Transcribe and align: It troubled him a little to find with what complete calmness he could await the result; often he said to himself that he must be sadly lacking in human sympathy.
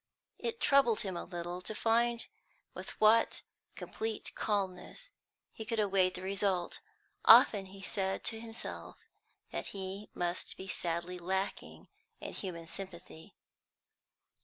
It 0.39 0.59
troubled 0.59 1.01
him 1.01 1.15
a 1.15 1.25
little 1.25 1.61
to 1.61 1.75
find 1.75 2.25
with 2.73 2.99
what 2.99 3.43
complete 3.75 4.33
calmness 4.33 5.11
he 5.51 5.63
could 5.63 5.79
await 5.79 6.15
the 6.15 6.23
result; 6.23 6.79
often 7.23 7.67
he 7.67 7.83
said 7.83 8.23
to 8.23 8.39
himself 8.39 8.97
that 9.51 9.67
he 9.77 10.09
must 10.15 10.57
be 10.57 10.67
sadly 10.67 11.19
lacking 11.19 11.87
in 12.19 12.33
human 12.33 12.65
sympathy. 12.65 13.35